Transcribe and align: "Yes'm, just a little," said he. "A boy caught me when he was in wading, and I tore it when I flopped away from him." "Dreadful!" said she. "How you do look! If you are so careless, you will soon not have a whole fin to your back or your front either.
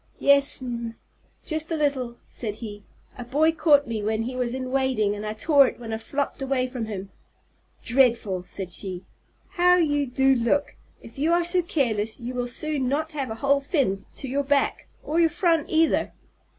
"Yes'm, 0.17 0.95
just 1.45 1.69
a 1.69 1.75
little," 1.75 2.17
said 2.27 2.55
he. 2.55 2.83
"A 3.19 3.23
boy 3.23 3.51
caught 3.51 3.85
me 3.85 4.01
when 4.01 4.23
he 4.23 4.35
was 4.35 4.55
in 4.55 4.71
wading, 4.71 5.13
and 5.15 5.23
I 5.23 5.33
tore 5.33 5.67
it 5.67 5.79
when 5.79 5.93
I 5.93 5.99
flopped 5.99 6.41
away 6.41 6.65
from 6.65 6.85
him." 6.85 7.11
"Dreadful!" 7.83 8.43
said 8.45 8.73
she. 8.73 9.05
"How 9.49 9.75
you 9.75 10.07
do 10.07 10.33
look! 10.33 10.75
If 11.03 11.19
you 11.19 11.31
are 11.33 11.45
so 11.45 11.61
careless, 11.61 12.19
you 12.19 12.33
will 12.33 12.47
soon 12.47 12.87
not 12.89 13.11
have 13.11 13.29
a 13.29 13.35
whole 13.45 13.61
fin 13.61 13.99
to 14.15 14.27
your 14.27 14.43
back 14.43 14.87
or 15.03 15.19
your 15.19 15.29
front 15.29 15.67
either. 15.69 16.11